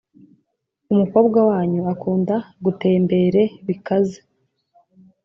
[0.91, 4.19] Umukobwa wanyu akunda gutembere bikaze